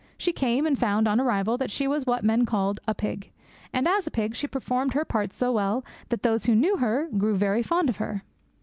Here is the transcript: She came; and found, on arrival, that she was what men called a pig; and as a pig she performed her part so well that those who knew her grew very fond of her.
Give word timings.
She 0.17 0.33
came; 0.33 0.65
and 0.65 0.79
found, 0.79 1.07
on 1.07 1.19
arrival, 1.19 1.59
that 1.59 1.69
she 1.69 1.87
was 1.87 2.07
what 2.07 2.23
men 2.23 2.43
called 2.43 2.79
a 2.87 2.95
pig; 2.95 3.29
and 3.71 3.87
as 3.87 4.07
a 4.07 4.09
pig 4.09 4.35
she 4.35 4.47
performed 4.47 4.93
her 4.95 5.05
part 5.05 5.31
so 5.31 5.51
well 5.51 5.85
that 6.09 6.23
those 6.23 6.47
who 6.47 6.55
knew 6.55 6.77
her 6.77 7.07
grew 7.19 7.35
very 7.35 7.61
fond 7.61 7.87
of 7.87 7.97
her. 7.97 8.23